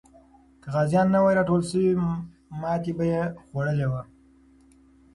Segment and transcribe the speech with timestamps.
[0.61, 1.91] که غازیان نه وای راټول سوي،
[2.61, 4.01] ماتې به یې خوړلې وه.